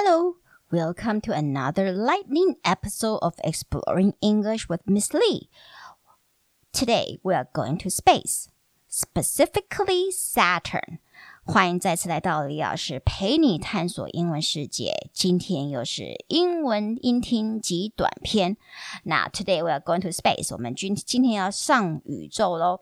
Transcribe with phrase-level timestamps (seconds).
[0.00, 0.36] Hello,
[0.70, 5.48] welcome to another lightning episode of Exploring English with Miss Lee.
[6.72, 8.48] Today we are going to space,
[8.88, 10.98] specifically Saturn.
[11.44, 15.08] 欢迎再次来到李老师陪你探索英文世界。
[15.12, 18.56] 今天又是英文音听及短篇。
[19.04, 22.80] 那 Today we are going to space，我们今今天要上宇宙喽。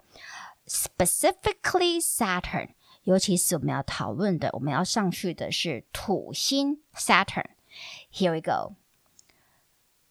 [0.67, 2.71] Specifically Saturn，
[3.05, 8.77] 尤其是我们要讨论的，我们要上去的是土星 Saturn。Here we go.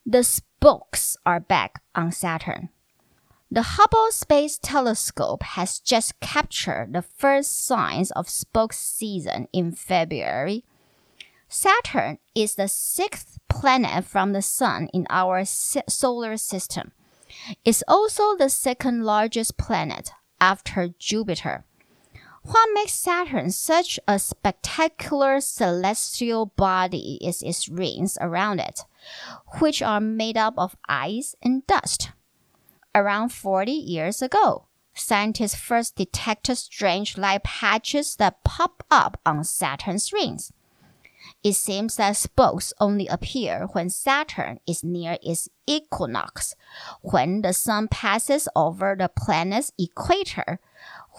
[0.06, 2.70] The spokes are back on Saturn.
[3.50, 10.64] The Hubble Space Telescope has just captured the first signs of spoke season in February.
[11.48, 16.92] Saturn is the sixth planet from the Sun in our solar system.
[17.64, 21.64] It's also the second largest planet after Jupiter.
[22.43, 28.85] What makes Saturn such a spectacular celestial body is its rings around it,
[29.59, 32.11] which are made up of ice and dust.
[32.95, 40.13] Around 40 years ago, scientists first detected strange light patches that pop up on Saturn's
[40.13, 40.53] rings.
[41.43, 46.55] It seems that spokes only appear when Saturn is near its equinox,
[47.03, 50.59] when the sun passes over the planet's equator,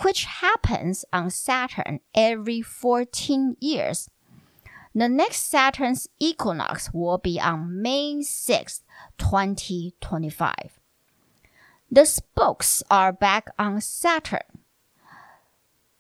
[0.02, 4.10] which happens on Saturn every 14 years.
[4.94, 8.82] The next Saturn's equinox will be on May 6,
[9.18, 10.54] 2025.
[11.90, 14.64] The spokes are back on Saturn.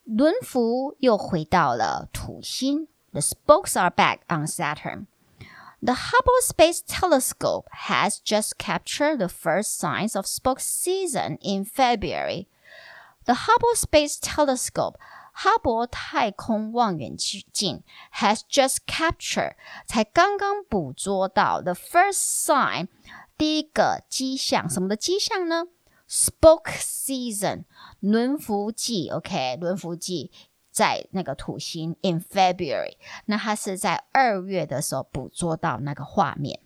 [0.04, 2.88] 轮辐又回到了土星。
[3.12, 5.06] The spokes are back on Saturn.
[5.82, 12.48] The Hubble Space Telescope has just captured the first signs of spoke season in February.
[13.29, 14.95] the Hubble Space Telescope
[15.31, 17.83] 哈勃太空望远镜
[18.15, 19.53] has just captured
[19.85, 22.87] 才刚刚捕捉到 the first sign
[23.37, 25.67] 第一个迹象，什么的迹象呢
[26.09, 27.65] ？Spoke season
[27.99, 30.31] 轮辐季，OK，轮辐季
[30.71, 36.61] 在那个土星 in February，那它是在二月的时候捕捉到那个画面。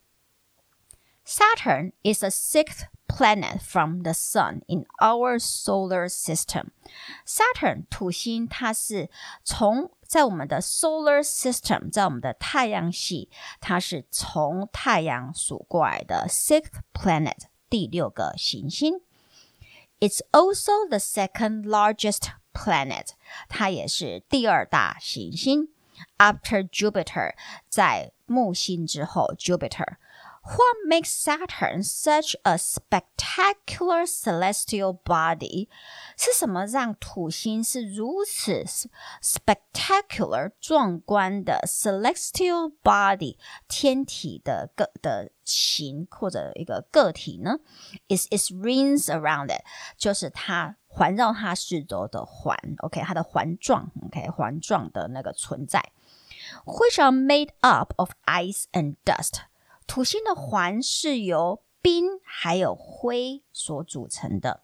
[1.25, 6.68] Saturn is the sixth planet from the Sun in our solar system.
[7.26, 9.08] Saturn 土星它是
[9.44, 13.28] 从在我们的 solar system，在我们的太阳系，
[13.60, 19.00] 它是从太阳数过来的 sixth planet 第六个行星。
[20.00, 23.08] it's also the second largest planet，
[23.48, 25.68] 它也是第二大行星，
[26.18, 27.34] after Jupiter，
[27.68, 29.96] 在木星之后，Jupiter。
[30.42, 35.68] what makes Saturn such a spectacular celestial body？
[36.16, 38.64] 是什么让土星是如此
[39.22, 43.36] spectacular 壮观的 celestial body
[43.68, 47.58] 天体的个的形或者一个个体呢？
[48.08, 49.62] Is its rings around it？
[49.98, 55.92] 就是它环绕它四周的环，OK，它的环状，OK，环状的那个存在，
[56.64, 59.42] which are made up of ice and dust。
[59.92, 64.62] 土星的环是由冰还有灰所组成的。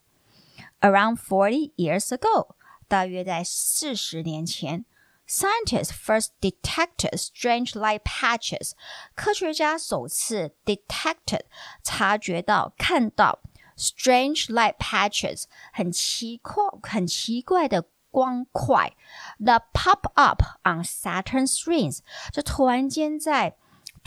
[0.80, 2.54] Around forty years ago，
[2.86, 4.84] 大约在四十年前，
[5.26, 8.72] scientists first detected strange light patches。
[9.14, 11.44] 科学家首次 detected
[11.82, 13.41] 察觉到看到
[13.76, 18.94] strange light patches 很奇怪很奇怪的光块，
[19.41, 23.56] that pop up on Saturn's rings，就突然间在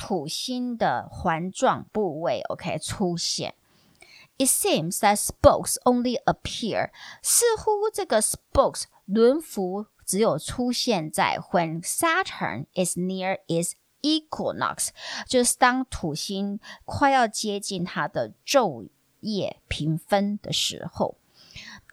[0.01, 3.55] 土星的环状部位，OK 出现。
[4.37, 6.91] It seems that spokes only appear，
[7.23, 14.89] 似乎这个 spokes 轮辐只有出现在 when Saturn is near its equinox，
[15.27, 18.89] 就是当土星快要接近它的昼
[19.21, 21.17] 夜平分的时候。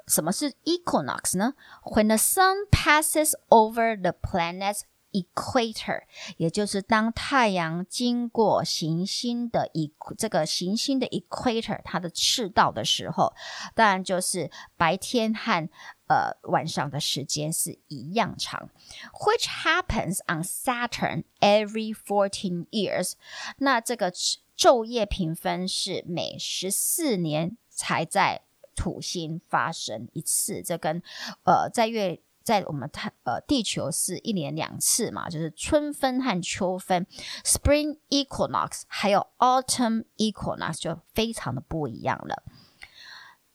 [0.07, 1.55] 什么是 equinox 呢？
[1.83, 6.04] When the sun passes over the planet's equator，
[6.38, 13.34] 也就是当太阳经过行星的以这个行星的 equator 它的赤道的时候，
[13.74, 15.70] 当然就是白天和
[16.08, 18.70] 呃晚上的时间是一样长
[19.14, 23.14] ，which happens on Saturn every fourteen years。
[23.58, 24.12] 那这个
[24.58, 28.42] 昼夜平分是每十四年才在
[28.76, 31.02] 土星发生一次，这跟
[31.44, 32.22] 呃在月。
[32.50, 37.06] 在我们太呃地球是一年两次嘛，就是春分和秋分
[37.46, 42.42] （Spring Equinox） 还有 Autumn Equinox 就非常的不一样了。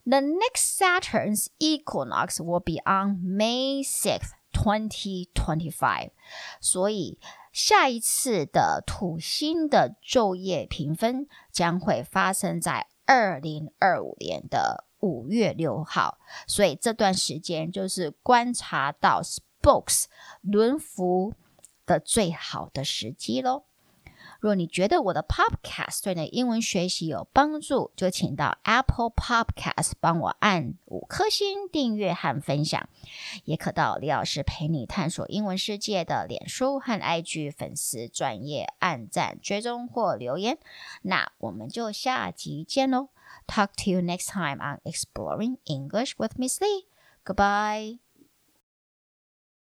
[0.05, 6.11] The next Saturn's equinox will be on May 6th, 2025.
[6.61, 7.19] 所以
[7.53, 20.07] 下一次的土星的昼夜平分将会发生在二零二五年的五月六号，所以这段时间就是观察到 spokes
[20.41, 21.35] 轮幅
[21.85, 23.65] 的最好的时机喽。
[24.45, 32.87] 若你觉得我的 Podcast 对你的英文学习有帮助，就请到 Apple Podcast 帮我按五颗星订阅和分享，
[33.47, 40.59] 也可到李老师陪你探索英文世界的脸书和 IG 粉丝专业按赞追踪或留言。
[41.01, 43.09] 那我们就下集见喽
[43.47, 46.85] ！Talk to you next time on Exploring English with Miss Lee.
[47.25, 48.04] Goodbye.